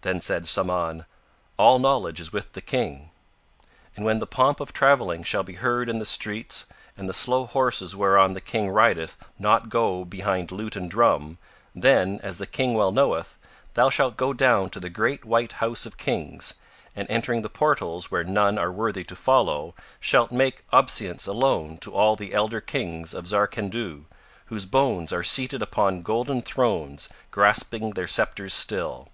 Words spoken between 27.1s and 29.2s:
grasping their sceptres still.